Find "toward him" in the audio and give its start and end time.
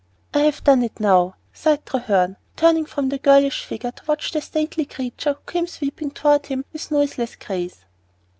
6.09-6.65